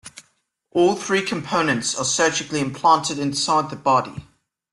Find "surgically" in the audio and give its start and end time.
2.05-2.59